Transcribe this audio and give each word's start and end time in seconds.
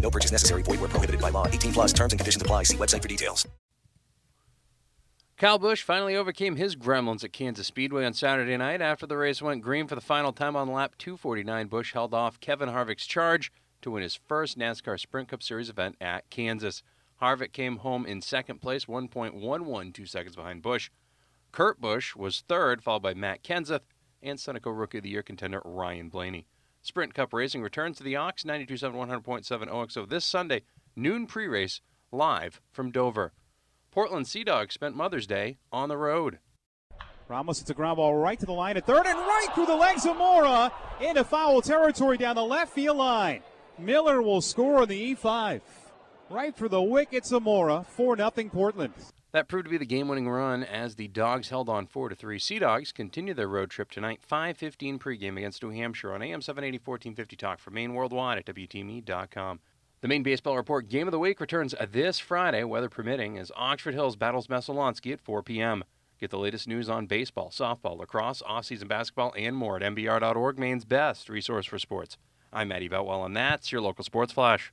No 0.00 0.10
purchase 0.10 0.32
necessary. 0.32 0.62
Void 0.62 0.80
where 0.80 0.88
prohibited 0.88 1.20
by 1.20 1.30
law. 1.30 1.46
18 1.46 1.72
plus 1.72 1.92
terms 1.92 2.12
and 2.12 2.18
conditions 2.18 2.42
apply. 2.42 2.64
See 2.64 2.76
website 2.76 3.02
for 3.02 3.08
details. 3.08 3.46
Kyle 5.40 5.58
Busch 5.58 5.82
finally 5.82 6.16
overcame 6.16 6.56
his 6.56 6.76
gremlins 6.76 7.24
at 7.24 7.32
Kansas 7.32 7.66
Speedway 7.66 8.04
on 8.04 8.12
Saturday 8.12 8.58
night 8.58 8.82
after 8.82 9.06
the 9.06 9.16
race 9.16 9.40
went 9.40 9.62
green 9.62 9.86
for 9.86 9.94
the 9.94 10.02
final 10.02 10.34
time 10.34 10.54
on 10.54 10.70
lap 10.70 10.96
249. 10.98 11.66
Busch 11.68 11.94
held 11.94 12.12
off 12.12 12.40
Kevin 12.40 12.68
Harvick's 12.68 13.06
charge 13.06 13.50
to 13.80 13.90
win 13.90 14.02
his 14.02 14.14
first 14.28 14.58
NASCAR 14.58 15.00
Sprint 15.00 15.28
Cup 15.28 15.42
Series 15.42 15.70
event 15.70 15.96
at 15.98 16.28
Kansas. 16.28 16.82
Harvick 17.22 17.52
came 17.52 17.78
home 17.78 18.04
in 18.04 18.20
second 18.20 18.60
place, 18.60 18.84
1.112 18.84 20.06
seconds 20.06 20.36
behind 20.36 20.60
Busch. 20.60 20.90
Kurt 21.52 21.80
Busch 21.80 22.14
was 22.14 22.44
third, 22.46 22.82
followed 22.82 23.02
by 23.02 23.14
Matt 23.14 23.42
Kenseth 23.42 23.86
and 24.22 24.38
Sunoco 24.38 24.78
Rookie 24.78 24.98
of 24.98 25.04
the 25.04 25.10
Year 25.10 25.22
contender 25.22 25.62
Ryan 25.64 26.10
Blaney. 26.10 26.46
Sprint 26.82 27.12
Cup 27.12 27.34
racing 27.34 27.62
returns 27.62 27.98
to 27.98 28.02
the 28.02 28.16
Ox 28.16 28.42
92.7 28.42 28.94
100.7 28.94 29.68
OXO 29.70 30.06
this 30.06 30.24
Sunday, 30.24 30.62
noon 30.96 31.26
pre-race, 31.26 31.80
live 32.10 32.60
from 32.72 32.90
Dover. 32.90 33.32
Portland 33.90 34.26
Sea 34.26 34.44
Dogs 34.44 34.74
spent 34.74 34.96
Mother's 34.96 35.26
Day 35.26 35.58
on 35.70 35.88
the 35.88 35.98
road. 35.98 36.38
Ramos, 37.28 37.58
hits 37.58 37.70
a 37.70 37.74
ground 37.74 37.96
ball 37.96 38.14
right 38.14 38.40
to 38.40 38.46
the 38.46 38.52
line 38.52 38.76
at 38.76 38.86
third 38.86 39.06
and 39.06 39.18
right 39.18 39.48
through 39.54 39.66
the 39.66 39.76
legs 39.76 40.06
of 40.06 40.16
Mora 40.16 40.72
into 41.00 41.22
foul 41.22 41.60
territory 41.60 42.16
down 42.16 42.34
the 42.34 42.42
left 42.42 42.72
field 42.72 42.96
line. 42.96 43.42
Miller 43.78 44.22
will 44.22 44.40
score 44.40 44.82
on 44.82 44.88
the 44.88 45.14
E5. 45.14 45.60
Right 46.30 46.56
for 46.56 46.68
the 46.68 46.82
wickets 46.82 47.30
of 47.30 47.42
Mora, 47.42 47.84
4 47.90 48.16
0 48.16 48.30
Portland. 48.52 48.94
That 49.32 49.46
proved 49.46 49.66
to 49.66 49.70
be 49.70 49.78
the 49.78 49.86
game-winning 49.86 50.28
run 50.28 50.64
as 50.64 50.96
the 50.96 51.06
Dogs 51.06 51.50
held 51.50 51.68
on 51.68 51.86
4 51.86 52.08
to 52.08 52.16
3. 52.16 52.38
Sea 52.40 52.58
Dogs 52.58 52.90
continue 52.90 53.32
their 53.32 53.46
road 53.46 53.70
trip 53.70 53.90
tonight, 53.90 54.20
5:15 54.28 54.98
pregame 54.98 55.36
against 55.36 55.62
New 55.62 55.70
Hampshire 55.70 56.12
on 56.12 56.20
AM 56.20 56.42
780 56.42 56.78
1450 56.78 57.36
Talk 57.36 57.60
for 57.60 57.70
Maine 57.70 57.94
Worldwide 57.94 58.38
at 58.38 58.46
WTME.com. 58.46 59.60
The 60.00 60.08
Maine 60.08 60.24
Baseball 60.24 60.56
Report 60.56 60.88
Game 60.88 61.06
of 61.06 61.12
the 61.12 61.18
Week 61.20 61.40
returns 61.40 61.76
this 61.90 62.18
Friday, 62.18 62.64
weather 62.64 62.88
permitting, 62.88 63.38
as 63.38 63.52
Oxford 63.54 63.94
Hills 63.94 64.16
battles 64.16 64.48
Messalonskee 64.48 65.12
at 65.12 65.20
4 65.20 65.44
p.m. 65.44 65.84
Get 66.18 66.30
the 66.30 66.38
latest 66.38 66.66
news 66.66 66.88
on 66.88 67.06
baseball, 67.06 67.50
softball, 67.50 67.98
lacrosse, 67.98 68.42
off-season 68.44 68.88
basketball, 68.88 69.32
and 69.36 69.54
more 69.54 69.76
at 69.76 69.82
mbr.org, 69.82 70.58
Maine's 70.58 70.84
best 70.84 71.28
resource 71.28 71.66
for 71.66 71.78
sports. 71.78 72.16
I'm 72.52 72.68
Matty 72.68 72.88
Boutwell, 72.88 73.24
and 73.24 73.36
that's 73.36 73.70
your 73.70 73.80
local 73.80 74.02
sports 74.02 74.32
flash. 74.32 74.72